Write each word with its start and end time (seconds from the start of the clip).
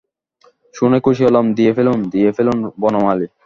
শুনে 0.75 0.97
খুশি 1.05 1.21
হলেম– 1.27 1.47
দিয়ে 1.57 1.71
ফেলুন, 1.77 1.99
দিয়ে 2.13 2.29
ফেলুন– 2.31 2.59
বনমালী। 2.81 3.27